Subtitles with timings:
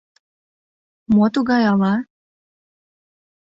[1.15, 1.95] —Мо тугай ала?..